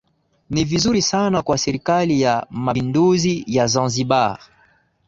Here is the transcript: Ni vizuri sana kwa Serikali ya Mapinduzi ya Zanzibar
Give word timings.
Ni 0.49 0.63
vizuri 0.63 1.01
sana 1.01 1.41
kwa 1.41 1.57
Serikali 1.57 2.21
ya 2.21 2.47
Mapinduzi 2.49 3.43
ya 3.47 3.67
Zanzibar 3.67 4.39